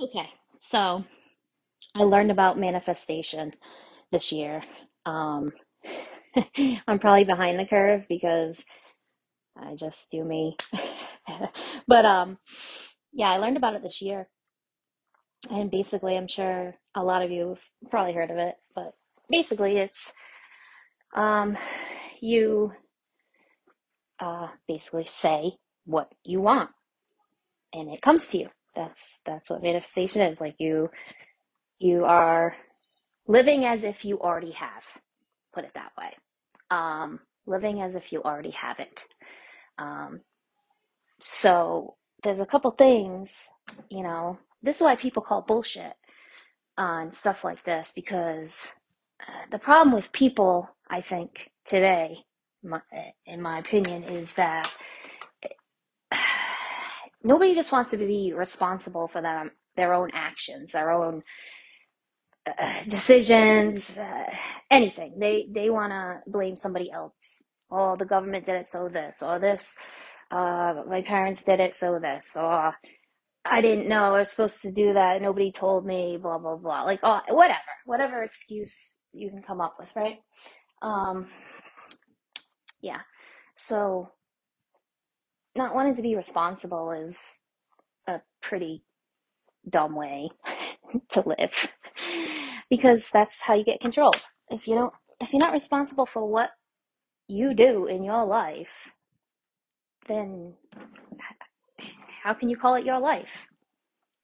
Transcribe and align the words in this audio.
Okay, 0.00 0.30
so 0.58 1.04
I 1.94 2.04
learned 2.04 2.30
about 2.30 2.58
manifestation 2.58 3.54
this 4.12 4.32
year. 4.32 4.62
Um, 5.06 5.52
I'm 6.88 6.98
probably 7.00 7.24
behind 7.24 7.58
the 7.58 7.66
curve 7.66 8.04
because 8.08 8.64
I 9.56 9.74
just 9.76 10.10
do 10.10 10.24
me. 10.24 10.56
But 11.88 12.04
um, 12.06 12.38
yeah, 13.12 13.30
I 13.30 13.38
learned 13.38 13.56
about 13.58 13.74
it 13.74 13.82
this 13.82 14.02
year, 14.02 14.28
and 15.50 15.70
basically, 15.70 16.16
I'm 16.16 16.28
sure 16.28 16.74
a 16.94 17.02
lot 17.04 17.22
of 17.22 17.30
you 17.30 17.50
have 17.50 17.90
probably 17.90 18.12
heard 18.14 18.30
of 18.30 18.38
it, 18.38 18.56
but 18.74 18.94
basically, 19.30 19.76
it's 19.78 20.12
um, 21.14 21.56
you 22.20 22.72
uh, 24.20 24.48
basically 24.66 25.06
say 25.06 25.54
what 25.84 26.12
you 26.24 26.40
want, 26.40 26.70
and 27.74 27.90
it 27.90 28.02
comes 28.02 28.28
to 28.28 28.38
you. 28.38 28.57
That's 28.78 29.20
that's 29.26 29.50
what 29.50 29.62
manifestation 29.64 30.22
is. 30.22 30.40
Like 30.40 30.56
you 30.60 30.90
you 31.80 32.06
are 32.06 32.56
living 33.28 33.64
as 33.66 33.84
if 33.84 34.04
you 34.04 34.20
already 34.20 34.52
have. 34.52 34.84
Put 35.54 35.64
it 35.64 35.72
that 35.74 35.92
way. 35.98 36.14
Um, 36.70 37.20
living 37.46 37.82
as 37.82 37.96
if 37.96 38.12
you 38.12 38.22
already 38.22 38.52
have 38.52 38.80
it. 38.80 39.04
Um, 39.78 40.22
so 41.20 41.96
there's 42.22 42.40
a 42.40 42.46
couple 42.46 42.70
things, 42.72 43.32
you 43.90 44.02
know. 44.04 44.38
This 44.62 44.76
is 44.76 44.82
why 44.82 44.96
people 44.96 45.22
call 45.22 45.42
bullshit 45.42 45.94
on 46.78 47.12
stuff 47.12 47.44
like 47.44 47.64
this 47.64 47.92
because 47.94 48.72
uh, 49.20 49.46
the 49.52 49.58
problem 49.58 49.94
with 49.94 50.12
people, 50.12 50.68
I 50.90 51.02
think, 51.02 51.50
today, 51.66 52.18
my, 52.64 52.80
in 53.26 53.42
my 53.42 53.58
opinion, 53.60 54.04
is 54.04 54.32
that 54.34 54.70
nobody 57.28 57.54
just 57.54 57.72
wants 57.72 57.92
to 57.92 57.98
be 57.98 58.34
responsible 58.36 59.08
for 59.08 59.22
them, 59.22 59.52
their 59.76 59.94
own 59.94 60.10
actions, 60.14 60.72
their 60.72 60.92
own 60.92 61.22
uh, 62.46 62.82
decisions, 62.88 63.96
uh, 63.98 64.26
anything. 64.70 65.18
They 65.20 65.48
they 65.54 65.70
want 65.70 65.92
to 65.92 66.20
blame 66.30 66.56
somebody 66.56 66.90
else. 66.92 67.42
Oh, 67.70 67.96
the 67.96 68.06
government 68.06 68.46
did 68.46 68.56
it, 68.56 68.68
so 68.68 68.88
this, 68.92 69.22
or 69.22 69.40
this. 69.40 69.74
Uh, 70.30 70.82
my 70.88 71.02
parents 71.02 71.42
did 71.44 71.60
it, 71.60 71.76
so 71.76 71.98
this, 72.02 72.36
or 72.36 72.74
I 73.46 73.60
didn't 73.62 73.88
know 73.88 74.04
I 74.14 74.18
was 74.20 74.30
supposed 74.30 74.62
to 74.62 74.72
do 74.72 74.94
that. 74.94 75.22
Nobody 75.22 75.52
told 75.52 75.86
me. 75.86 76.18
Blah 76.20 76.38
blah 76.38 76.56
blah. 76.56 76.84
Like 76.84 77.00
oh, 77.04 77.20
whatever, 77.30 77.60
whatever 77.86 78.22
excuse 78.24 78.96
you 79.14 79.30
can 79.30 79.42
come 79.42 79.60
up 79.62 79.76
with, 79.80 79.90
right? 79.96 80.18
Um, 80.82 81.28
yeah. 82.82 83.00
So 83.56 84.12
not 85.58 85.74
wanting 85.74 85.96
to 85.96 86.02
be 86.02 86.16
responsible 86.16 86.92
is 86.92 87.18
a 88.08 88.20
pretty 88.42 88.82
dumb 89.68 89.94
way 89.94 90.30
to 91.12 91.22
live 91.26 91.68
because 92.70 93.08
that's 93.12 93.42
how 93.42 93.54
you 93.54 93.64
get 93.64 93.80
controlled. 93.80 94.20
If 94.50 94.66
you 94.66 94.74
don't, 94.76 94.94
if 95.20 95.32
you're 95.32 95.40
not 95.40 95.52
responsible 95.52 96.06
for 96.06 96.26
what 96.26 96.50
you 97.28 97.54
do 97.54 97.86
in 97.86 98.02
your 98.04 98.24
life, 98.24 98.68
then 100.08 100.54
how 102.22 102.34
can 102.34 102.48
you 102.48 102.56
call 102.56 102.74
it 102.76 102.84
your 102.86 103.00
life? 103.00 103.28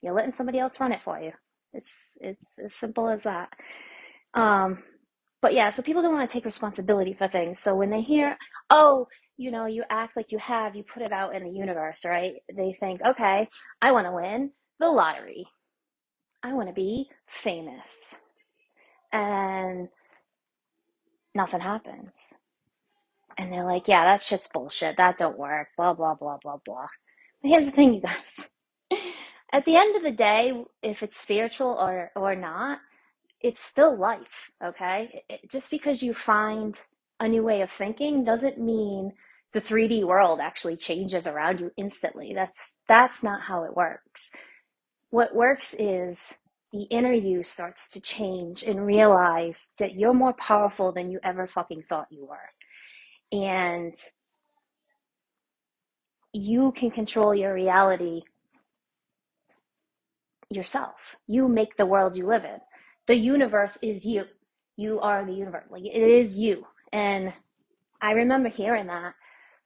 You're 0.03 0.15
letting 0.15 0.35
somebody 0.35 0.59
else 0.59 0.81
run 0.81 0.93
it 0.93 1.03
for 1.05 1.21
you. 1.21 1.33
It's 1.73 1.93
it's 2.21 2.41
as 2.65 2.75
simple 2.75 3.09
as 3.09 3.23
that. 3.25 3.51
Um, 4.35 4.79
but 5.43 5.55
yeah, 5.55 5.71
so 5.71 5.83
people 5.83 6.03
don't 6.03 6.15
want 6.15 6.29
to 6.29 6.33
take 6.33 6.45
responsibility 6.45 7.15
for 7.15 7.29
things. 7.29 7.61
So 7.61 7.75
when 7.75 7.91
they 7.91 8.01
hear, 8.01 8.37
oh, 8.71 9.09
you 9.37 9.51
know, 9.51 9.67
you 9.67 9.85
act 9.91 10.17
like 10.17 10.31
you 10.33 10.39
have, 10.39 10.77
you 10.77 10.85
put 10.85 11.03
it 11.03 11.13
out 11.13 11.35
in 11.35 11.45
the 11.45 11.51
universe, 11.51 12.05
right? 12.05 12.35
They 12.55 12.77
think, 12.79 13.01
okay, 13.05 13.49
I 13.83 13.93
want 13.93 14.07
to 14.07 14.13
win 14.13 14.51
the 14.79 14.89
lottery. 14.89 15.47
I 16.43 16.53
want 16.53 16.69
to 16.69 16.75
be 16.75 17.09
famous. 17.27 18.15
And 19.13 19.89
nothing 21.35 21.61
happens. 21.61 22.11
And 23.39 23.53
they're 23.53 23.65
like, 23.65 23.89
yeah, 23.89 24.05
that 24.05 24.23
shit's 24.23 24.49
bullshit. 24.53 24.97
That 24.97 25.19
don't 25.19 25.39
work. 25.39 25.69
Blah, 25.77 25.95
blah, 25.95 26.15
blah, 26.15 26.39
blah, 26.43 26.59
blah. 26.65 26.87
But 27.43 27.49
here's 27.49 27.67
the 27.67 27.73
thing, 27.73 27.95
you 27.95 28.01
guys. 28.03 29.01
At 29.53 29.65
the 29.65 29.77
end 29.77 29.97
of 29.97 30.03
the 30.03 30.13
day, 30.13 30.53
if 30.83 31.03
it's 31.03 31.21
spiritual 31.21 31.77
or, 31.81 32.11
or 32.15 32.37
not, 32.37 32.79
it's 33.41 33.63
still 33.63 33.97
life, 33.97 34.51
okay? 34.65 35.23
It, 35.29 35.51
just 35.51 35.71
because 35.71 36.03
you 36.03 36.15
find 36.15 36.77
a 37.21 37.29
new 37.29 37.43
way 37.43 37.63
of 37.63 37.71
thinking 37.71 38.25
doesn't 38.25 38.59
mean 38.61 39.13
the 39.55 39.61
3D 39.61 40.05
world 40.05 40.41
actually 40.43 40.77
changes 40.77 41.27
around 41.27 41.61
you 41.61 41.71
instantly. 41.77 42.33
That's 42.35 42.53
that's 42.89 43.23
not 43.23 43.41
how 43.41 43.65
it 43.65 43.75
works. 43.75 44.31
What 45.11 45.35
works 45.35 45.75
is 45.79 46.19
the 46.73 46.83
inner 46.91 47.13
you 47.13 47.43
starts 47.43 47.89
to 47.91 48.01
change 48.01 48.65
and 48.65 48.85
realize 48.85 49.69
that 49.79 49.95
you're 49.95 50.13
more 50.13 50.35
powerful 50.35 50.93
than 50.93 51.09
you 51.09 51.21
ever 51.23 51.47
fucking 51.47 51.85
thought 51.89 52.09
you 52.11 52.27
were. 52.27 53.39
And 53.39 53.95
you 56.33 56.73
can 56.77 56.91
control 56.91 57.35
your 57.35 57.55
reality 57.55 58.23
yourself. 60.51 60.97
You 61.29 61.49
make 61.49 61.77
the 61.77 61.87
world 61.87 62.17
you 62.17 62.27
live 62.27 62.45
in. 62.45 62.59
The 63.07 63.15
universe 63.15 63.79
is 63.81 64.05
you. 64.05 64.25
You 64.77 64.99
are 65.01 65.25
the 65.25 65.33
universe. 65.33 65.65
Like 65.71 65.85
it 65.85 65.97
is 65.97 66.37
you. 66.37 66.67
And 66.93 67.33
I 68.01 68.13
remember 68.13 68.49
hearing 68.49 68.89
that 68.89 69.15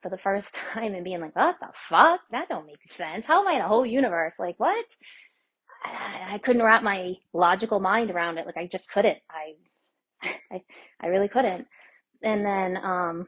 for 0.01 0.09
the 0.09 0.17
first 0.17 0.53
time 0.73 0.93
and 0.95 1.03
being 1.03 1.21
like, 1.21 1.35
what 1.35 1.57
the 1.59 1.69
fuck? 1.89 2.21
That 2.31 2.49
don't 2.49 2.67
make 2.67 2.91
sense. 2.93 3.25
How 3.25 3.41
am 3.41 3.47
I 3.47 3.53
in 3.53 3.61
a 3.61 3.67
whole 3.67 3.85
universe? 3.85 4.35
Like 4.39 4.59
what? 4.59 4.85
I, 5.85 6.35
I 6.35 6.37
couldn't 6.39 6.63
wrap 6.63 6.83
my 6.83 7.15
logical 7.33 7.79
mind 7.79 8.11
around 8.11 8.37
it. 8.37 8.45
Like 8.45 8.57
I 8.57 8.67
just 8.67 8.91
couldn't. 8.91 9.19
I 9.29 9.77
I 10.51 10.61
I 11.01 11.07
really 11.07 11.27
couldn't. 11.29 11.67
And 12.23 12.45
then 12.45 12.77
um, 12.83 13.27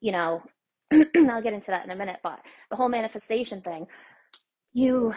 you 0.00 0.12
know, 0.12 0.42
I'll 0.92 1.42
get 1.42 1.52
into 1.54 1.68
that 1.70 1.84
in 1.84 1.90
a 1.90 1.96
minute, 1.96 2.20
but 2.22 2.40
the 2.70 2.76
whole 2.76 2.88
manifestation 2.88 3.62
thing, 3.62 3.86
you 4.72 5.14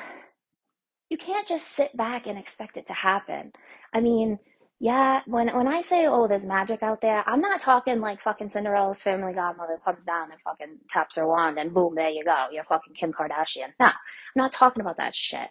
you 1.09 1.17
can't 1.17 1.47
just 1.47 1.67
sit 1.75 1.95
back 1.97 2.27
and 2.27 2.37
expect 2.37 2.77
it 2.77 2.87
to 2.87 2.93
happen. 2.93 3.51
I 3.93 4.01
mean, 4.01 4.39
yeah, 4.79 5.21
when 5.25 5.49
when 5.55 5.67
I 5.67 5.81
say, 5.83 6.07
oh, 6.07 6.27
there's 6.27 6.45
magic 6.45 6.83
out 6.83 7.01
there, 7.01 7.27
I'm 7.27 7.41
not 7.41 7.61
talking 7.61 8.01
like 8.01 8.21
fucking 8.21 8.51
Cinderella's 8.51 9.01
family 9.01 9.33
godmother 9.33 9.79
comes 9.83 10.05
down 10.05 10.31
and 10.31 10.41
fucking 10.43 10.79
taps 10.89 11.17
her 11.17 11.27
wand 11.27 11.59
and 11.59 11.73
boom, 11.73 11.95
there 11.95 12.09
you 12.09 12.25
go. 12.25 12.47
You're 12.51 12.65
fucking 12.65 12.93
Kim 12.95 13.13
Kardashian. 13.13 13.73
No, 13.79 13.87
I'm 13.87 13.93
not 14.35 14.53
talking 14.53 14.81
about 14.81 14.97
that 14.97 15.15
shit. 15.15 15.49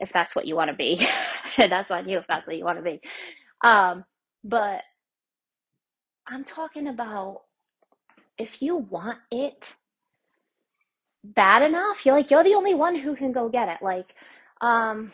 If 0.00 0.12
that's 0.14 0.36
what 0.36 0.46
you 0.46 0.56
want 0.56 0.70
to 0.70 0.76
be, 0.76 1.06
that's 1.58 1.90
on 1.90 2.08
you. 2.08 2.18
If 2.18 2.26
that's 2.28 2.46
what 2.46 2.56
you 2.56 2.64
want 2.64 2.78
to 2.78 2.84
be, 2.84 3.00
um, 3.64 4.04
but 4.44 4.82
I'm 6.26 6.44
talking 6.44 6.88
about 6.88 7.42
if 8.38 8.62
you 8.62 8.76
want 8.76 9.18
it 9.30 9.74
bad 11.24 11.62
enough, 11.62 12.06
you're 12.06 12.16
like 12.16 12.30
you're 12.30 12.44
the 12.44 12.54
only 12.54 12.74
one 12.74 12.96
who 12.96 13.16
can 13.16 13.32
go 13.32 13.48
get 13.48 13.68
it. 13.68 13.78
Like, 13.82 14.08
um, 14.62 15.12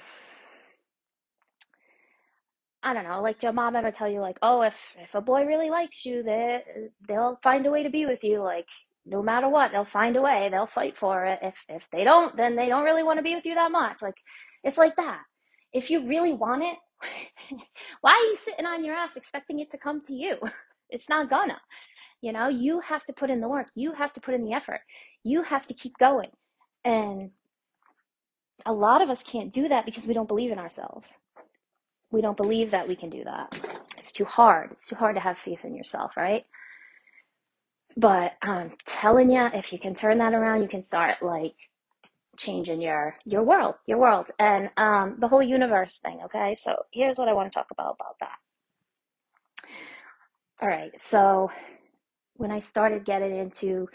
I 2.86 2.94
don't 2.94 3.02
know, 3.02 3.20
like 3.20 3.42
your 3.42 3.52
mom 3.52 3.74
ever 3.74 3.90
tell 3.90 4.08
you 4.08 4.20
like, 4.20 4.38
oh, 4.42 4.62
if 4.62 4.76
if 4.96 5.12
a 5.14 5.20
boy 5.20 5.44
really 5.44 5.70
likes 5.70 6.06
you, 6.06 6.22
they 6.22 6.62
they'll 7.08 7.36
find 7.42 7.66
a 7.66 7.70
way 7.72 7.82
to 7.82 7.90
be 7.90 8.06
with 8.06 8.22
you. 8.22 8.40
Like 8.40 8.66
no 9.04 9.24
matter 9.24 9.48
what, 9.48 9.72
they'll 9.72 9.84
find 9.84 10.14
a 10.16 10.22
way. 10.22 10.48
They'll 10.48 10.68
fight 10.68 10.94
for 10.96 11.24
it. 11.26 11.40
If 11.42 11.56
if 11.68 11.82
they 11.90 12.04
don't, 12.04 12.36
then 12.36 12.54
they 12.54 12.68
don't 12.68 12.84
really 12.84 13.02
want 13.02 13.18
to 13.18 13.24
be 13.24 13.34
with 13.34 13.44
you 13.44 13.56
that 13.56 13.72
much. 13.72 14.02
Like 14.02 14.14
it's 14.62 14.78
like 14.78 14.94
that. 14.98 15.22
If 15.72 15.90
you 15.90 16.06
really 16.06 16.32
want 16.32 16.62
it, 16.62 16.76
why 18.02 18.12
are 18.12 18.30
you 18.30 18.36
sitting 18.36 18.66
on 18.66 18.84
your 18.84 18.94
ass 18.94 19.16
expecting 19.16 19.58
it 19.58 19.72
to 19.72 19.78
come 19.78 20.02
to 20.06 20.14
you? 20.14 20.38
It's 20.88 21.08
not 21.08 21.28
gonna. 21.28 21.60
You 22.22 22.32
know, 22.32 22.46
you 22.46 22.78
have 22.78 23.04
to 23.06 23.12
put 23.12 23.30
in 23.30 23.40
the 23.40 23.48
work. 23.48 23.66
You 23.74 23.92
have 23.94 24.12
to 24.12 24.20
put 24.20 24.34
in 24.34 24.44
the 24.44 24.52
effort. 24.52 24.80
You 25.24 25.42
have 25.42 25.66
to 25.66 25.74
keep 25.74 25.98
going. 25.98 26.30
And 26.84 27.32
a 28.64 28.72
lot 28.72 29.02
of 29.02 29.10
us 29.10 29.24
can't 29.24 29.52
do 29.52 29.68
that 29.68 29.84
because 29.84 30.06
we 30.06 30.14
don't 30.14 30.28
believe 30.28 30.52
in 30.52 30.60
ourselves. 30.60 31.10
We 32.10 32.20
don't 32.20 32.36
believe 32.36 32.70
that 32.70 32.88
we 32.88 32.96
can 32.96 33.10
do 33.10 33.24
that. 33.24 33.52
It's 33.98 34.12
too 34.12 34.24
hard. 34.24 34.70
It's 34.72 34.86
too 34.86 34.94
hard 34.94 35.16
to 35.16 35.20
have 35.20 35.38
faith 35.38 35.64
in 35.64 35.74
yourself, 35.74 36.16
right? 36.16 36.44
But 37.96 38.32
I'm 38.42 38.72
telling 38.86 39.30
you, 39.30 39.46
if 39.46 39.72
you 39.72 39.78
can 39.78 39.94
turn 39.94 40.18
that 40.18 40.34
around, 40.34 40.62
you 40.62 40.68
can 40.68 40.82
start 40.82 41.22
like 41.22 41.54
changing 42.36 42.80
your 42.82 43.16
your 43.24 43.42
world, 43.42 43.76
your 43.86 43.98
world, 43.98 44.26
and 44.38 44.70
um, 44.76 45.16
the 45.18 45.28
whole 45.28 45.42
universe 45.42 45.98
thing. 46.04 46.20
Okay, 46.26 46.54
so 46.60 46.76
here's 46.92 47.18
what 47.18 47.28
I 47.28 47.32
want 47.32 47.50
to 47.50 47.56
talk 47.56 47.68
about 47.70 47.96
about 47.98 48.16
that. 48.20 48.38
All 50.60 50.68
right, 50.68 50.98
so 50.98 51.50
when 52.36 52.50
I 52.50 52.58
started 52.58 53.04
getting 53.04 53.36
into 53.36 53.88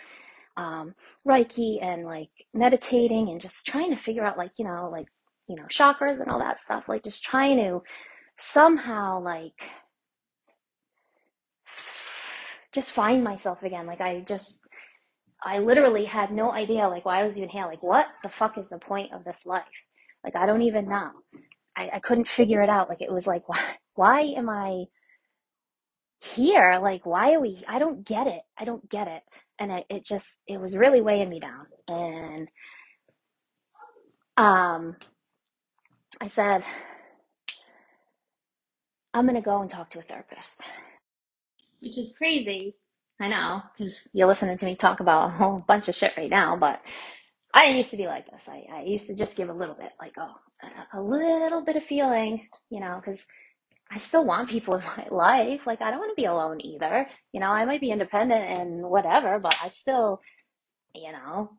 um, 0.57 0.95
Reiki 1.27 1.83
and 1.83 2.05
like 2.05 2.29
meditating 2.53 3.29
and 3.29 3.39
just 3.39 3.65
trying 3.65 3.91
to 3.95 4.01
figure 4.01 4.25
out 4.25 4.37
like 4.37 4.51
you 4.57 4.65
know 4.65 4.89
like 4.91 5.07
you 5.51 5.57
know 5.57 5.67
chakras 5.69 6.21
and 6.21 6.31
all 6.31 6.39
that 6.39 6.61
stuff, 6.61 6.85
like 6.89 7.03
just 7.03 7.23
trying 7.23 7.57
to 7.59 7.83
somehow 8.39 9.21
like 9.21 9.53
just 12.73 12.91
find 12.91 13.23
myself 13.23 13.63
again. 13.63 13.87
Like 13.87 14.01
I 14.01 14.21
just 14.21 14.61
I 15.43 15.59
literally 15.59 16.05
had 16.05 16.31
no 16.31 16.51
idea 16.53 16.87
like 16.89 17.05
why 17.05 17.19
I 17.21 17.23
was 17.23 17.37
even 17.37 17.49
here. 17.49 17.67
Like 17.67 17.83
what 17.83 18.07
the 18.23 18.29
fuck 18.29 18.57
is 18.57 18.69
the 18.71 18.79
point 18.79 19.13
of 19.13 19.25
this 19.25 19.39
life? 19.45 19.63
Like, 20.23 20.35
I 20.35 20.45
don't 20.45 20.63
even 20.63 20.87
know. 20.89 21.11
I, 21.75 21.89
I 21.95 21.99
couldn't 21.99 22.27
figure 22.27 22.61
it 22.61 22.69
out. 22.69 22.89
Like, 22.89 23.01
it 23.01 23.11
was 23.11 23.27
like, 23.27 23.49
why, 23.49 23.63
why 23.95 24.21
am 24.37 24.49
I 24.49 24.85
here? 26.19 26.79
Like, 26.81 27.05
why 27.05 27.33
are 27.33 27.41
we, 27.41 27.63
I 27.67 27.79
don't 27.79 28.05
get 28.05 28.27
it. 28.27 28.41
I 28.57 28.65
don't 28.65 28.87
get 28.89 29.07
it. 29.07 29.23
And 29.59 29.71
it, 29.71 29.85
it 29.89 30.05
just, 30.05 30.37
it 30.47 30.59
was 30.59 30.77
really 30.77 31.01
weighing 31.01 31.29
me 31.29 31.39
down. 31.39 31.67
And, 31.87 32.51
um, 34.37 34.95
I 36.19 36.27
said, 36.27 36.63
I'm 39.13 39.25
going 39.25 39.35
to 39.35 39.41
go 39.41 39.61
and 39.61 39.69
talk 39.69 39.89
to 39.91 39.99
a 39.99 40.03
therapist, 40.03 40.63
which 41.81 41.97
is 41.97 42.15
crazy. 42.17 42.75
I 43.19 43.29
know, 43.29 43.61
because 43.77 44.07
you're 44.13 44.27
listening 44.27 44.57
to 44.57 44.65
me 44.65 44.75
talk 44.75 44.99
about 44.99 45.27
a 45.27 45.31
whole 45.31 45.63
bunch 45.67 45.87
of 45.89 45.95
shit 45.95 46.13
right 46.17 46.29
now, 46.29 46.57
but 46.57 46.81
I 47.53 47.67
used 47.69 47.91
to 47.91 47.97
be 47.97 48.07
like 48.07 48.25
this. 48.31 48.43
I, 48.47 48.65
I 48.73 48.83
used 48.83 49.07
to 49.07 49.15
just 49.15 49.37
give 49.37 49.49
a 49.49 49.53
little 49.53 49.75
bit, 49.75 49.91
like, 49.99 50.13
oh, 50.19 50.33
a, 50.93 50.99
a 50.99 51.01
little 51.01 51.63
bit 51.65 51.75
of 51.77 51.83
feeling, 51.83 52.47
you 52.69 52.79
know, 52.81 53.01
because 53.03 53.19
I 53.91 53.97
still 53.97 54.25
want 54.25 54.49
people 54.49 54.75
in 54.75 54.83
my 54.97 55.07
life. 55.11 55.61
Like, 55.67 55.81
I 55.81 55.91
don't 55.91 55.99
want 55.99 56.11
to 56.11 56.21
be 56.21 56.25
alone 56.27 56.61
either. 56.61 57.07
You 57.33 57.41
know, 57.41 57.47
I 57.47 57.65
might 57.65 57.81
be 57.81 57.91
independent 57.91 58.59
and 58.59 58.83
whatever, 58.83 59.39
but 59.39 59.55
I 59.63 59.69
still, 59.69 60.21
you 60.95 61.11
know, 61.11 61.51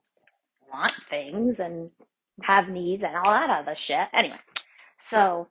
want 0.72 0.92
things 1.10 1.58
and 1.60 1.90
have 2.42 2.68
needs 2.68 3.02
and 3.02 3.16
all 3.16 3.32
that 3.32 3.50
other 3.50 3.74
shit. 3.74 4.08
Anyway, 4.12 4.38
so 4.98 5.48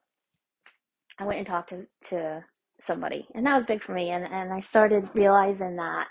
I 1.20 1.26
went 1.26 1.40
and 1.40 1.48
talked 1.48 1.70
to, 1.70 1.86
to 2.10 2.44
somebody, 2.80 3.28
and 3.36 3.46
that 3.46 3.56
was 3.56 3.66
big 3.66 3.84
for 3.84 3.94
me. 3.94 4.10
And, 4.10 4.26
and 4.26 4.52
I 4.52 4.60
started 4.60 5.10
realizing 5.14 5.76
that, 5.78 6.08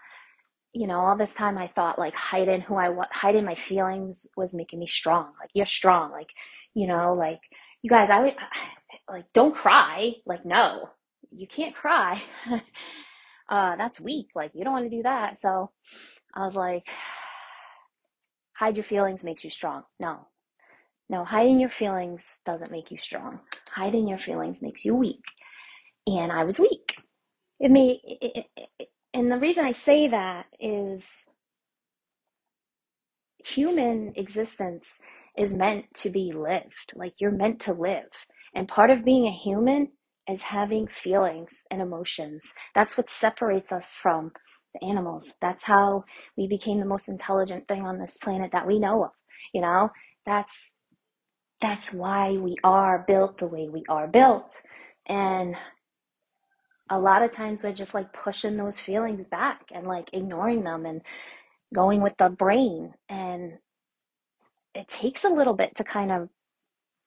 you 0.73 0.87
know, 0.87 1.01
all 1.01 1.17
this 1.17 1.35
time 1.35 1.59
I 1.59 1.69
thought 1.69 1.99
like 1.99 2.15
hiding 2.15 2.61
who 2.61 2.77
I 2.77 2.91
was, 2.91 3.09
hiding 3.11 3.45
my 3.45 3.57
feelings 3.57 4.27
was 4.37 4.55
making 4.55 4.79
me 4.79 4.87
strong. 4.87 5.33
Like, 5.41 5.51
you're 5.55 5.67
strong. 5.67 6.13
Like, 6.13 6.29
you 6.75 6.87
know, 6.87 7.15
like, 7.15 7.41
you 7.83 7.91
guys, 7.91 8.11
I 8.11 8.21
would, 8.21 8.37
like, 9.09 9.27
don't 9.35 9.55
cry. 9.55 10.15
Like, 10.27 10.45
no, 10.47 10.91
you 11.33 11.47
can't 11.49 11.75
cry. 11.75 12.23
uh, 13.49 13.77
that's 13.77 14.01
weak. 14.01 14.29
Like, 14.35 14.53
you 14.55 14.65
don't 14.65 14.73
want 14.73 14.91
to 14.91 14.97
do 14.97 15.03
that. 15.03 15.41
So 15.41 15.71
I 16.35 16.45
was 16.47 16.55
like, 16.55 16.85
hide 18.53 18.77
your 18.77 18.85
feelings 18.85 19.25
makes 19.25 19.43
you 19.45 19.51
strong. 19.51 19.83
No, 19.99 20.29
no, 21.11 21.25
hiding 21.25 21.59
your 21.59 21.71
feelings 21.71 22.23
doesn't 22.47 22.71
make 22.71 22.93
you 22.93 22.97
strong. 22.97 23.41
Hiding 23.73 24.07
your 24.07 24.19
feelings 24.19 24.63
makes 24.63 24.85
you 24.85 24.95
weak. 24.95 25.25
And 26.07 26.31
I 26.31 26.45
was 26.45 26.61
weak. 26.61 26.99
It 27.59 27.73
made, 27.73 28.01
it, 28.05 28.47
it, 28.57 28.67
it, 28.79 28.89
and 29.13 29.31
the 29.31 29.39
reason 29.39 29.65
I 29.65 29.73
say 29.73 30.07
that 30.07 30.47
is 30.61 31.05
human 33.45 34.13
existence 34.15 34.85
is 35.37 35.53
meant 35.53 35.87
to 35.97 36.11
be 36.11 36.33
lived. 36.33 36.93
Like 36.95 37.15
you're 37.19 37.33
meant 37.33 37.61
to 37.63 37.73
live. 37.73 38.11
And 38.55 38.69
part 38.69 38.91
of 38.91 39.05
being 39.05 39.27
a 39.27 39.33
human 39.33 39.89
is 40.29 40.43
having 40.43 40.87
feelings 40.87 41.51
and 41.73 41.83
emotions. 41.83 42.43
That's 42.77 42.97
what 42.97 43.11
separates 43.11 43.73
us 43.73 43.97
from 44.01 44.31
the 44.75 44.87
animals. 44.87 45.33
That's 45.43 45.65
how 45.65 46.05
we 46.37 46.47
became 46.47 46.79
the 46.79 46.87
most 46.87 47.09
intelligent 47.09 47.67
thing 47.67 47.85
on 47.85 47.99
this 47.99 48.17
planet 48.17 48.53
that 48.53 48.67
we 48.69 48.79
know 48.79 49.05
of. 49.07 49.11
You 49.53 49.63
know, 49.63 49.91
that's 50.25 50.75
that's 51.61 51.93
why 51.93 52.33
we 52.33 52.57
are 52.65 53.05
built 53.07 53.39
the 53.39 53.47
way 53.47 53.69
we 53.69 53.85
are 53.89 54.09
built. 54.09 54.57
And 55.09 55.57
a 56.91 56.99
lot 56.99 57.23
of 57.23 57.33
times 57.33 57.63
we're 57.63 57.73
just 57.73 57.95
like 57.95 58.13
pushing 58.13 58.57
those 58.57 58.81
feelings 58.81 59.25
back 59.27 59.63
and 59.75 59.87
like 59.87 60.11
ignoring 60.13 60.65
them 60.65 60.87
and 60.87 61.03
going 61.75 62.03
with 62.03 62.15
the 62.19 62.31
brain. 62.31 62.95
And 63.09 63.55
it 64.75 64.89
takes 64.89 65.25
a 65.25 65.29
little 65.29 65.55
bit 65.55 65.77
to 65.77 65.85
kind 65.85 66.13
of 66.13 66.29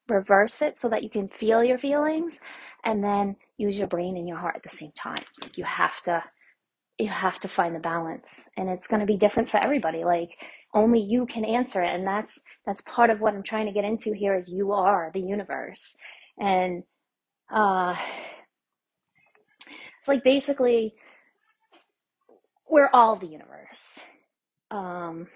reverse 0.09 0.61
it 0.61 0.79
so 0.79 0.89
that 0.89 1.03
you 1.03 1.09
can 1.09 1.29
feel 1.29 1.63
your 1.63 1.79
feelings 1.79 2.35
and 2.83 3.03
then 3.03 3.35
use 3.57 3.77
your 3.77 3.87
brain 3.87 4.17
and 4.17 4.27
your 4.27 4.37
heart 4.37 4.55
at 4.57 4.63
the 4.63 4.77
same 4.77 4.91
time. 4.97 5.23
Like 5.41 5.57
you 5.57 5.63
have 5.65 6.01
to 6.03 6.23
you 6.99 7.09
have 7.09 7.39
to 7.39 7.47
find 7.47 7.75
the 7.75 7.79
balance 7.79 8.27
and 8.57 8.69
it's 8.69 8.87
going 8.87 8.99
to 8.99 9.05
be 9.05 9.17
different 9.17 9.49
for 9.49 9.57
everybody. 9.57 10.03
Like 10.05 10.29
only 10.73 10.99
you 10.99 11.25
can 11.25 11.45
answer 11.45 11.81
it. 11.83 11.93
And 11.93 12.05
that's 12.07 12.39
that's 12.65 12.81
part 12.81 13.09
of 13.09 13.19
what 13.21 13.33
i'm 13.33 13.43
trying 13.43 13.65
to 13.67 13.71
get 13.71 13.85
into 13.85 14.13
here 14.13 14.35
is 14.35 14.49
you 14.49 14.71
are 14.71 15.11
the 15.13 15.21
universe. 15.21 15.95
And 16.39 16.83
uh 17.53 17.95
it's 19.99 20.07
like 20.07 20.23
basically 20.23 20.93
we're 22.69 22.89
all 22.93 23.17
the 23.17 23.27
universe. 23.27 23.99
Um 24.71 25.27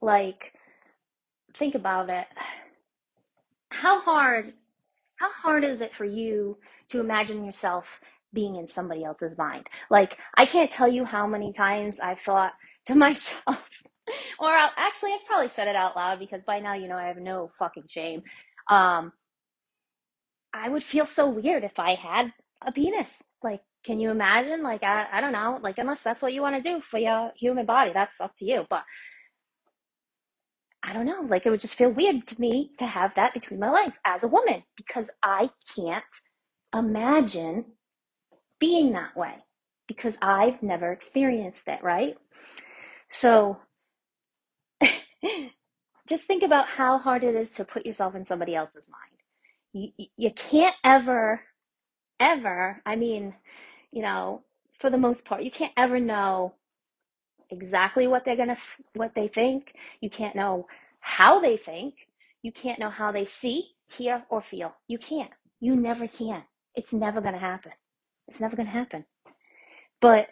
like 0.00 0.52
think 1.58 1.74
about 1.74 2.08
it. 2.10 2.26
How 3.70 4.00
hard 4.00 4.54
how 5.16 5.30
hard 5.42 5.64
is 5.64 5.80
it 5.80 5.94
for 5.94 6.04
you 6.04 6.58
to 6.90 7.00
imagine 7.00 7.44
yourself 7.44 7.86
being 8.34 8.56
in 8.56 8.68
somebody 8.68 9.04
else's 9.04 9.38
mind? 9.38 9.66
Like 9.90 10.16
i 10.36 10.46
can't 10.46 10.70
tell 10.70 10.88
you 10.88 11.04
how 11.04 11.26
many 11.26 11.52
times 11.52 12.00
i've 12.00 12.20
thought 12.20 12.52
to 12.86 12.94
myself 13.06 13.68
or 14.38 14.48
I'll, 14.48 14.72
actually, 14.76 15.12
I've 15.12 15.26
probably 15.26 15.48
said 15.48 15.68
it 15.68 15.76
out 15.76 15.96
loud 15.96 16.18
because 16.18 16.44
by 16.44 16.60
now 16.60 16.74
you 16.74 16.88
know 16.88 16.96
I 16.96 17.06
have 17.08 17.18
no 17.18 17.50
fucking 17.58 17.84
shame. 17.88 18.22
Um, 18.68 19.12
I 20.54 20.68
would 20.68 20.82
feel 20.84 21.06
so 21.06 21.28
weird 21.28 21.64
if 21.64 21.78
I 21.78 21.94
had 21.94 22.32
a 22.66 22.72
penis. 22.72 23.22
Like, 23.42 23.60
can 23.84 24.00
you 24.00 24.10
imagine? 24.10 24.62
Like, 24.62 24.82
I, 24.82 25.06
I 25.12 25.20
don't 25.20 25.32
know. 25.32 25.58
Like, 25.62 25.78
unless 25.78 26.02
that's 26.02 26.22
what 26.22 26.32
you 26.32 26.42
want 26.42 26.62
to 26.62 26.70
do 26.70 26.80
for 26.80 26.98
your 26.98 27.32
human 27.36 27.66
body, 27.66 27.92
that's 27.92 28.20
up 28.20 28.34
to 28.36 28.44
you. 28.44 28.66
But 28.68 28.84
I 30.82 30.92
don't 30.92 31.06
know. 31.06 31.22
Like, 31.22 31.46
it 31.46 31.50
would 31.50 31.60
just 31.60 31.76
feel 31.76 31.90
weird 31.90 32.26
to 32.28 32.40
me 32.40 32.72
to 32.78 32.86
have 32.86 33.12
that 33.16 33.34
between 33.34 33.60
my 33.60 33.70
legs 33.70 33.96
as 34.04 34.24
a 34.24 34.28
woman 34.28 34.62
because 34.76 35.10
I 35.22 35.50
can't 35.74 36.04
imagine 36.74 37.64
being 38.60 38.92
that 38.92 39.16
way 39.16 39.34
because 39.88 40.16
I've 40.22 40.62
never 40.62 40.92
experienced 40.92 41.62
it, 41.66 41.82
right? 41.82 42.16
So 43.10 43.58
just 46.08 46.24
think 46.24 46.42
about 46.42 46.68
how 46.68 46.98
hard 46.98 47.24
it 47.24 47.34
is 47.34 47.50
to 47.52 47.64
put 47.64 47.86
yourself 47.86 48.14
in 48.14 48.26
somebody 48.26 48.54
else's 48.54 48.88
mind. 48.90 49.92
You, 49.98 50.06
you 50.16 50.30
can't 50.32 50.76
ever, 50.84 51.42
ever, 52.20 52.82
I 52.86 52.96
mean, 52.96 53.34
you 53.92 54.02
know, 54.02 54.42
for 54.80 54.90
the 54.90 54.98
most 54.98 55.24
part, 55.24 55.42
you 55.42 55.50
can't 55.50 55.72
ever 55.76 56.00
know 56.00 56.54
exactly 57.50 58.06
what 58.06 58.24
they're 58.24 58.36
gonna, 58.36 58.58
what 58.94 59.12
they 59.14 59.28
think. 59.28 59.74
You 60.00 60.10
can't 60.10 60.36
know 60.36 60.66
how 61.00 61.40
they 61.40 61.56
think. 61.56 61.94
You 62.42 62.52
can't 62.52 62.78
know 62.80 62.90
how 62.90 63.12
they 63.12 63.24
see, 63.24 63.70
hear, 63.88 64.24
or 64.30 64.42
feel. 64.42 64.74
You 64.88 64.98
can't. 64.98 65.30
You 65.60 65.76
never 65.76 66.08
can. 66.08 66.42
It's 66.74 66.92
never 66.92 67.20
gonna 67.20 67.38
happen. 67.38 67.72
It's 68.28 68.40
never 68.40 68.56
gonna 68.56 68.70
happen. 68.70 69.04
But 70.00 70.28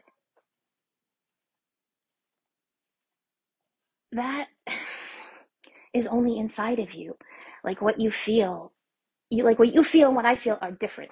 that 4.12 4.48
is 5.94 6.06
only 6.06 6.38
inside 6.38 6.78
of 6.78 6.94
you. 6.94 7.16
Like 7.64 7.82
what 7.82 8.00
you 8.00 8.10
feel, 8.10 8.72
you 9.30 9.44
like 9.44 9.58
what 9.58 9.74
you 9.74 9.84
feel 9.84 10.08
and 10.08 10.16
what 10.16 10.26
I 10.26 10.36
feel 10.36 10.58
are 10.60 10.72
different. 10.72 11.10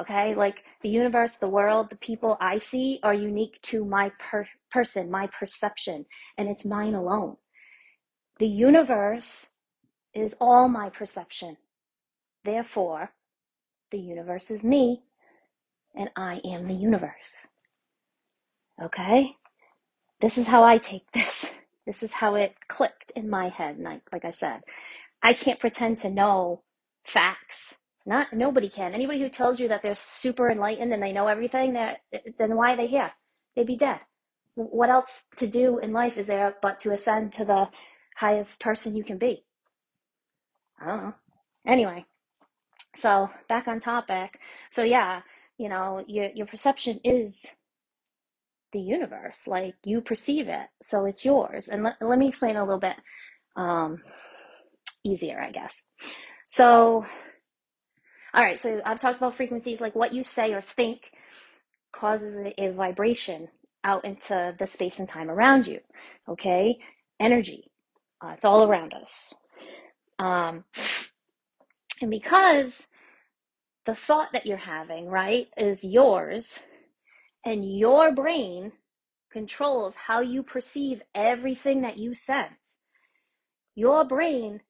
Okay, 0.00 0.34
like 0.34 0.56
the 0.82 0.88
universe, 0.88 1.36
the 1.36 1.48
world, 1.48 1.88
the 1.90 1.96
people 1.96 2.36
I 2.40 2.58
see 2.58 2.98
are 3.04 3.14
unique 3.14 3.60
to 3.62 3.84
my 3.84 4.10
per- 4.18 4.48
person, 4.70 5.10
my 5.10 5.28
perception, 5.28 6.04
and 6.36 6.48
it's 6.48 6.64
mine 6.64 6.94
alone. 6.94 7.36
The 8.40 8.48
universe 8.48 9.48
is 10.14 10.34
all 10.40 10.68
my 10.68 10.90
perception. 10.90 11.56
Therefore, 12.44 13.12
the 13.92 13.98
universe 13.98 14.50
is 14.50 14.64
me, 14.64 15.04
and 15.94 16.10
I 16.16 16.40
am 16.44 16.66
the 16.66 16.74
universe. 16.74 17.46
Okay? 18.82 19.36
This 20.20 20.36
is 20.38 20.48
how 20.48 20.64
I 20.64 20.78
take 20.78 21.10
this. 21.12 21.50
This 21.86 22.02
is 22.02 22.12
how 22.12 22.34
it 22.34 22.54
clicked 22.68 23.12
in 23.14 23.28
my 23.28 23.48
head. 23.48 23.76
And 23.76 23.86
I, 23.86 24.00
like 24.12 24.24
I 24.24 24.30
said, 24.30 24.60
I 25.22 25.32
can't 25.32 25.60
pretend 25.60 25.98
to 25.98 26.10
know 26.10 26.62
facts. 27.04 27.74
Not 28.06 28.32
nobody 28.32 28.68
can. 28.68 28.92
Anybody 28.92 29.20
who 29.20 29.30
tells 29.30 29.58
you 29.58 29.68
that 29.68 29.82
they're 29.82 29.94
super 29.94 30.50
enlightened 30.50 30.92
and 30.92 31.02
they 31.02 31.12
know 31.12 31.26
everything, 31.26 31.72
then 31.72 32.56
why 32.56 32.74
are 32.74 32.76
they 32.76 32.86
here? 32.86 33.12
They'd 33.56 33.66
be 33.66 33.76
dead. 33.76 34.00
What 34.56 34.90
else 34.90 35.24
to 35.38 35.46
do 35.46 35.78
in 35.78 35.92
life 35.92 36.16
is 36.16 36.26
there 36.26 36.54
but 36.60 36.78
to 36.80 36.92
ascend 36.92 37.32
to 37.34 37.44
the 37.44 37.68
highest 38.16 38.60
person 38.60 38.94
you 38.94 39.04
can 39.04 39.18
be? 39.18 39.44
I 40.80 40.86
don't 40.86 41.02
know. 41.02 41.14
Anyway, 41.66 42.04
so 42.94 43.30
back 43.48 43.66
on 43.68 43.80
topic. 43.80 44.38
So 44.70 44.82
yeah, 44.82 45.22
you 45.56 45.68
know, 45.68 46.04
your 46.06 46.30
your 46.34 46.46
perception 46.46 47.00
is 47.04 47.46
the 48.74 48.80
universe. 48.80 49.48
Like 49.48 49.76
you 49.86 50.02
perceive 50.02 50.48
it, 50.48 50.68
so 50.82 51.06
it's 51.06 51.24
yours. 51.24 51.68
And 51.68 51.84
let, 51.84 51.96
let 52.02 52.20
me 52.20 52.28
explain 52.28 52.56
a 52.58 52.64
little 52.64 52.80
bit 52.80 52.96
um, 53.56 54.02
easier, 55.04 55.40
I 55.40 55.52
guess. 55.52 55.84
So, 56.48 57.06
all 58.34 58.44
right, 58.44 58.60
so 58.60 58.82
I've 58.86 59.00
talked 59.00 59.18
about 59.18 59.36
frequencies, 59.36 59.80
like 59.82 59.96
what 59.96 60.14
you 60.14 60.24
say 60.24 60.54
or 60.54 60.62
think 60.62 61.00
causes 61.94 62.36
a, 62.38 62.64
a 62.64 62.72
vibration 62.72 63.48
out 63.84 64.04
into 64.04 64.54
the 64.58 64.66
space 64.66 64.98
and 65.00 65.08
time 65.08 65.30
around 65.30 65.66
you. 65.66 65.80
Okay, 66.28 66.78
energy, 67.20 67.70
uh, 68.24 68.30
it's 68.34 68.44
all 68.46 68.68
around 68.68 68.94
us. 68.94 69.34
Um, 70.18 70.64
And 72.00 72.10
because 72.10 72.86
the 73.86 73.94
thought 73.94 74.30
that 74.32 74.46
you're 74.46 74.58
having, 74.58 75.06
right, 75.08 75.48
is 75.56 75.84
yours, 75.84 76.58
and 77.44 77.78
your 77.78 78.12
brain 78.12 78.72
controls 79.30 79.94
how 79.94 80.20
you 80.20 80.42
perceive 80.42 81.02
everything 81.14 81.82
that 81.82 81.98
you 81.98 82.14
sense, 82.14 82.80
your 83.74 84.04
brain 84.04 84.60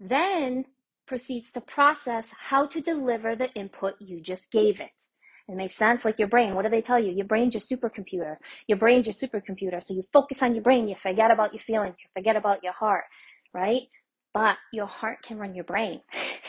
then 0.00 0.64
proceeds 1.06 1.50
to 1.52 1.60
process 1.60 2.28
how 2.38 2.66
to 2.66 2.80
deliver 2.80 3.34
the 3.34 3.52
input 3.54 3.94
you 4.00 4.20
just 4.20 4.50
gave 4.50 4.80
it. 4.80 4.90
It 5.48 5.56
makes 5.56 5.76
sense? 5.76 6.04
Like 6.04 6.18
your 6.18 6.28
brain, 6.28 6.54
what 6.54 6.62
do 6.62 6.68
they 6.68 6.82
tell 6.82 6.98
you? 6.98 7.10
Your 7.10 7.24
brain's 7.26 7.54
your 7.54 7.62
supercomputer. 7.62 8.36
Your 8.66 8.76
brain's 8.76 9.06
your 9.06 9.14
supercomputer. 9.14 9.82
So 9.82 9.94
you 9.94 10.04
focus 10.12 10.42
on 10.42 10.54
your 10.54 10.62
brain, 10.62 10.88
you 10.88 10.96
forget 11.02 11.30
about 11.30 11.54
your 11.54 11.62
feelings, 11.62 11.98
you 12.02 12.10
forget 12.14 12.36
about 12.36 12.62
your 12.62 12.74
heart, 12.74 13.04
right? 13.54 13.82
But 14.34 14.58
your 14.72 14.86
heart 14.86 15.22
can 15.22 15.38
run 15.38 15.54
your 15.54 15.64
brain 15.64 16.02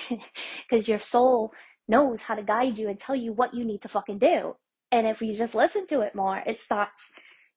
because 0.70 0.88
your 0.88 1.00
soul 1.00 1.54
knows 1.88 2.20
how 2.20 2.36
to 2.36 2.44
guide 2.44 2.78
you 2.78 2.90
and 2.90 3.00
tell 3.00 3.16
you 3.16 3.32
what 3.32 3.54
you 3.54 3.64
need 3.64 3.82
to 3.84 3.88
fucking 3.88 4.20
do. 4.20 4.56
And 4.92 5.08
if 5.08 5.22
you 5.22 5.34
just 5.34 5.56
listen 5.56 5.88
to 5.88 6.02
it 6.02 6.16
more, 6.16 6.42
it 6.46 6.62
starts, 6.62 7.04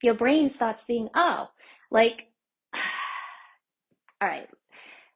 your 0.03 0.15
brain 0.15 0.51
starts 0.51 0.85
being, 0.85 1.09
oh, 1.15 1.49
like, 1.91 2.27
all 4.21 4.29
right, 4.29 4.49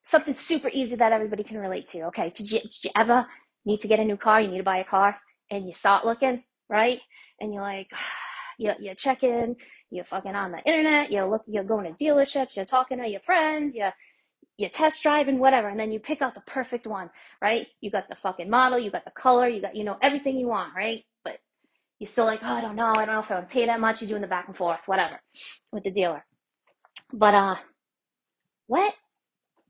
something 0.04 0.34
super 0.34 0.70
easy 0.72 0.96
that 0.96 1.12
everybody 1.12 1.44
can 1.44 1.58
relate 1.58 1.88
to. 1.88 2.02
Okay, 2.04 2.32
did 2.34 2.50
you, 2.50 2.60
did 2.60 2.84
you 2.84 2.90
ever 2.96 3.26
need 3.64 3.80
to 3.82 3.88
get 3.88 4.00
a 4.00 4.04
new 4.04 4.16
car? 4.16 4.40
You 4.40 4.48
need 4.48 4.58
to 4.58 4.64
buy 4.64 4.78
a 4.78 4.84
car, 4.84 5.16
and 5.50 5.66
you 5.66 5.74
start 5.74 6.06
looking, 6.06 6.42
right? 6.68 7.00
And 7.40 7.52
you're 7.52 7.62
like, 7.62 7.90
you 8.58 8.72
you 8.80 8.94
check 8.94 9.22
in, 9.22 9.56
you're 9.90 10.04
fucking 10.04 10.34
on 10.34 10.52
the 10.52 10.60
internet, 10.60 11.12
you're 11.12 11.28
look, 11.28 11.42
you're 11.46 11.64
going 11.64 11.84
to 11.94 12.04
dealerships, 12.04 12.56
you're 12.56 12.64
talking 12.64 12.98
to 12.98 13.08
your 13.08 13.20
friends, 13.20 13.74
you're 13.74 13.92
you 14.58 14.68
test 14.70 15.02
driving, 15.02 15.38
whatever, 15.38 15.68
and 15.68 15.78
then 15.78 15.92
you 15.92 16.00
pick 16.00 16.22
out 16.22 16.34
the 16.34 16.40
perfect 16.42 16.86
one, 16.86 17.10
right? 17.42 17.66
You 17.82 17.90
got 17.90 18.08
the 18.08 18.16
fucking 18.22 18.48
model, 18.48 18.78
you 18.78 18.90
got 18.90 19.04
the 19.04 19.10
color, 19.10 19.48
you 19.48 19.60
got 19.60 19.76
you 19.76 19.84
know 19.84 19.98
everything 20.02 20.38
you 20.38 20.48
want, 20.48 20.74
right? 20.74 21.04
You're 21.98 22.08
still 22.08 22.26
like, 22.26 22.40
oh, 22.42 22.54
I 22.54 22.60
don't 22.60 22.76
know, 22.76 22.90
I 22.90 23.06
don't 23.06 23.14
know 23.14 23.20
if 23.20 23.30
I 23.30 23.36
would 23.40 23.48
pay 23.48 23.66
that 23.66 23.80
much. 23.80 24.00
You're 24.02 24.10
doing 24.10 24.22
the 24.22 24.28
back 24.28 24.48
and 24.48 24.56
forth, 24.56 24.80
whatever, 24.86 25.20
with 25.72 25.84
the 25.84 25.90
dealer. 25.90 26.24
But 27.12 27.34
uh, 27.34 27.56
what 28.66 28.94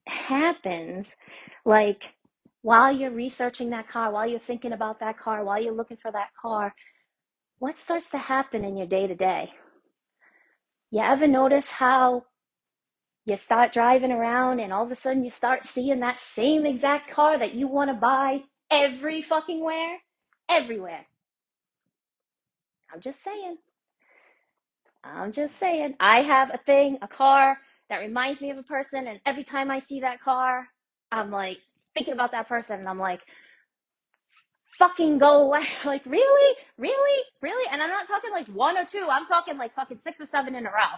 happens 0.09 1.09
like 1.65 2.15
while 2.63 2.91
you're 2.91 3.11
researching 3.11 3.71
that 3.71 3.89
car, 3.89 4.11
while 4.11 4.29
you're 4.29 4.41
thinking 4.41 4.73
about 4.73 5.01
that 5.01 5.19
car, 5.19 5.45
while 5.45 5.63
you're 5.63 5.75
looking 5.75 5.99
for 5.99 6.11
that 6.11 6.31
car, 6.41 6.75
what 7.59 7.79
starts 7.79 8.11
to 8.11 8.19
happen 8.19 8.65
in 8.65 8.77
your 8.77 8.87
day 8.87 9.07
to 9.07 9.15
day? 9.15 9.53
You 10.91 11.01
ever 11.01 11.29
notice 11.29 11.69
how 11.69 12.25
you 13.25 13.37
start 13.37 13.73
driving 13.73 14.13
around 14.13 14.61
and 14.61 14.73
all 14.73 14.85
of 14.85 14.91
a 14.91 14.97
sudden 14.97 15.25
you 15.25 15.31
start 15.31 15.65
seeing 15.65 16.01
that 16.01 16.21
same 16.21 16.65
exact 16.65 17.11
car 17.11 17.39
that 17.39 17.55
you 17.55 17.69
want 17.69 17.91
to 17.91 17.95
buy 17.95 18.43
every 18.71 19.23
fucking 19.23 19.63
where? 19.63 19.99
Everywhere. 20.49 21.07
I'm 22.93 23.01
just 23.01 23.23
saying. 23.23 23.57
I'm 25.05 25.33
just 25.33 25.59
saying. 25.59 25.95
I 26.01 26.23
have 26.23 26.51
a 26.53 26.59
thing, 26.59 26.99
a 27.03 27.09
car 27.09 27.59
that 27.89 27.99
reminds 27.99 28.41
me 28.41 28.51
of 28.51 28.59
a 28.59 28.63
person. 28.63 29.07
And 29.07 29.21
every 29.27 29.45
time 29.45 29.71
I 29.71 29.79
see 29.79 30.01
that 30.01 30.21
car, 30.21 30.67
I'm 31.13 31.31
like 31.31 31.59
thinking 31.95 32.15
about 32.15 32.33
that 32.33 32.49
person. 32.49 32.81
And 32.81 32.89
I'm 32.89 32.99
like, 32.99 33.21
fucking 34.79 35.19
go 35.19 35.45
away. 35.45 35.63
like, 35.85 36.05
really? 36.07 36.57
Really? 36.79 37.23
Really? 37.43 37.69
And 37.71 37.83
I'm 37.83 37.91
not 37.91 38.09
talking 38.09 38.31
like 38.31 38.49
one 38.49 38.77
or 38.77 38.85
two. 38.85 39.07
I'm 39.11 39.27
talking 39.27 39.57
like 39.57 39.75
fucking 39.75 40.01
six 40.05 40.21
or 40.21 40.27
seven 40.27 40.55
in 40.55 40.67
a 40.67 40.71
row. 40.71 40.97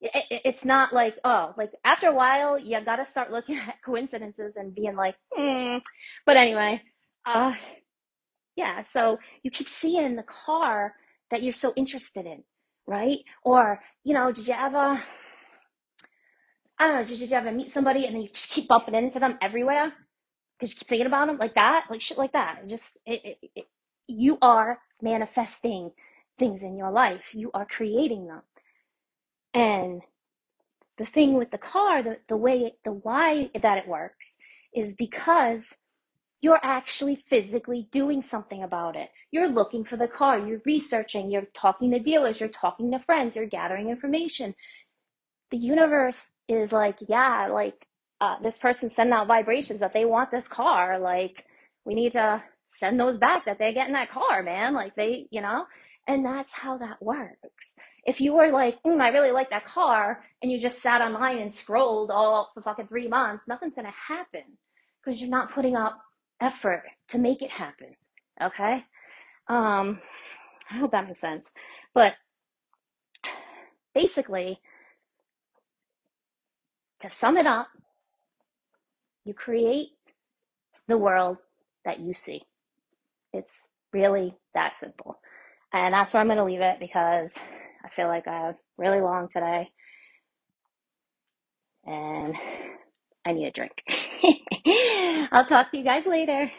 It, 0.00 0.10
it, 0.30 0.42
it's 0.44 0.64
not 0.64 0.92
like, 0.92 1.16
oh, 1.24 1.54
like 1.56 1.72
after 1.84 2.08
a 2.08 2.14
while, 2.14 2.58
you 2.58 2.78
gotta 2.84 3.06
start 3.06 3.32
looking 3.32 3.56
at 3.68 3.82
coincidences 3.84 4.54
and 4.56 4.74
being 4.74 4.96
like, 4.96 5.16
hmm. 5.32 5.78
But 6.26 6.36
anyway, 6.36 6.82
uh, 7.24 7.54
yeah, 8.56 8.82
so 8.92 9.18
you 9.42 9.50
keep 9.50 9.68
seeing 9.68 10.16
the 10.16 10.24
car 10.24 10.94
that 11.30 11.42
you're 11.42 11.52
so 11.52 11.72
interested 11.76 12.26
in, 12.26 12.42
right? 12.86 13.18
Or, 13.42 13.80
you 14.04 14.14
know, 14.14 14.32
did 14.32 14.46
you 14.46 14.54
ever, 14.54 15.02
I 16.78 16.86
don't 16.86 16.96
know, 16.96 17.04
did 17.04 17.18
you 17.18 17.36
ever 17.36 17.52
meet 17.52 17.72
somebody 17.72 18.06
and 18.06 18.14
then 18.14 18.22
you 18.22 18.28
just 18.28 18.50
keep 18.50 18.68
bumping 18.68 18.94
into 18.94 19.18
them 19.18 19.38
everywhere 19.40 19.92
because 20.58 20.72
you 20.72 20.78
keep 20.78 20.88
thinking 20.88 21.06
about 21.06 21.26
them 21.26 21.38
like 21.38 21.54
that, 21.54 21.86
like 21.90 22.00
shit 22.00 22.18
like 22.18 22.32
that. 22.32 22.60
It 22.64 22.68
just 22.68 22.98
it, 23.06 23.24
it, 23.24 23.38
it, 23.54 23.64
you 24.06 24.38
are 24.40 24.78
manifesting 25.02 25.90
things 26.38 26.62
in 26.62 26.76
your 26.76 26.90
life. 26.90 27.34
You 27.34 27.50
are 27.54 27.66
creating 27.66 28.26
them. 28.26 28.42
And 29.54 30.02
the 30.98 31.06
thing 31.06 31.34
with 31.34 31.50
the 31.50 31.58
car, 31.58 32.02
the, 32.02 32.18
the 32.28 32.36
way, 32.36 32.74
the 32.84 32.92
why 32.92 33.50
that 33.60 33.78
it 33.78 33.88
works 33.88 34.36
is 34.74 34.94
because 34.94 35.74
you're 36.40 36.60
actually 36.62 37.24
physically 37.28 37.88
doing 37.92 38.22
something 38.22 38.62
about 38.62 38.96
it. 38.96 39.08
You're 39.30 39.48
looking 39.48 39.84
for 39.84 39.96
the 39.96 40.08
car, 40.08 40.38
you're 40.38 40.60
researching, 40.64 41.30
you're 41.30 41.46
talking 41.54 41.90
to 41.92 41.98
dealers, 41.98 42.40
you're 42.40 42.48
talking 42.48 42.90
to 42.92 42.98
friends, 43.00 43.36
you're 43.36 43.46
gathering 43.46 43.88
information. 43.88 44.54
The 45.50 45.56
universe 45.56 46.30
is 46.48 46.72
like, 46.72 46.98
yeah, 47.08 47.48
like 47.52 47.86
uh, 48.20 48.36
this 48.42 48.58
person 48.58 48.90
sending 48.90 49.14
out 49.14 49.26
vibrations 49.26 49.80
that 49.80 49.92
they 49.92 50.04
want 50.04 50.30
this 50.30 50.48
car. 50.48 50.98
Like 50.98 51.44
we 51.84 51.94
need 51.94 52.12
to 52.12 52.42
send 52.70 53.00
those 53.00 53.16
back 53.16 53.46
that 53.46 53.58
they 53.58 53.72
get 53.72 53.86
in 53.86 53.94
that 53.94 54.10
car, 54.10 54.42
man. 54.42 54.74
Like 54.74 54.94
they, 54.94 55.26
you 55.30 55.40
know, 55.40 55.66
and 56.06 56.24
that's 56.24 56.52
how 56.52 56.78
that 56.78 57.02
works. 57.02 57.74
If 58.04 58.20
you 58.20 58.34
were 58.34 58.50
like, 58.50 58.82
mm, 58.84 59.00
I 59.00 59.08
really 59.08 59.32
like 59.32 59.50
that 59.50 59.66
car, 59.66 60.22
and 60.40 60.52
you 60.52 60.60
just 60.60 60.80
sat 60.80 61.00
online 61.00 61.38
and 61.38 61.52
scrolled 61.52 62.10
all 62.10 62.50
for 62.54 62.62
fucking 62.62 62.86
three 62.86 63.08
months, 63.08 63.48
nothing's 63.48 63.74
gonna 63.74 63.90
happen 63.90 64.44
because 65.04 65.20
you're 65.20 65.30
not 65.30 65.52
putting 65.52 65.74
up 65.76 65.98
effort 66.40 66.84
to 67.08 67.18
make 67.18 67.42
it 67.42 67.50
happen. 67.50 67.94
Okay? 68.42 68.84
Um, 69.48 70.00
I 70.70 70.78
hope 70.78 70.92
that 70.92 71.06
makes 71.06 71.20
sense. 71.20 71.52
But 71.94 72.14
basically, 73.94 74.60
to 77.00 77.10
sum 77.10 77.36
it 77.36 77.46
up, 77.46 77.68
you 79.24 79.34
create 79.34 79.88
the 80.88 80.98
world 80.98 81.38
that 81.84 82.00
you 82.00 82.14
see. 82.14 82.42
It's 83.32 83.52
really 83.92 84.36
that 84.54 84.74
simple. 84.78 85.18
And 85.72 85.92
that's 85.94 86.12
where 86.12 86.20
I'm 86.20 86.28
going 86.28 86.38
to 86.38 86.44
leave 86.44 86.60
it 86.60 86.78
because 86.80 87.32
I 87.84 87.88
feel 87.94 88.08
like 88.08 88.26
I 88.28 88.46
have 88.46 88.54
really 88.78 89.00
long 89.00 89.28
today. 89.32 89.68
And 91.84 92.34
I 93.26 93.32
need 93.32 93.46
a 93.46 93.50
drink. 93.50 93.82
I'll 95.32 95.46
talk 95.46 95.72
to 95.72 95.78
you 95.78 95.84
guys 95.84 96.06
later. 96.06 96.50